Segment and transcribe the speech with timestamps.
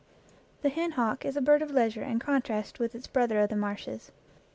[0.63, 3.49] The hen hawk is a bird of leisure in con trast with its brother of
[3.51, 4.09] the marshes.